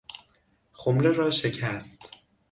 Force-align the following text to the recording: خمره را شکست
خمره 0.71 1.11
را 1.11 1.31
شکست 1.31 2.11